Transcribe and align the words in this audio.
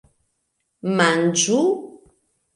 Manĝu! 1.01 1.61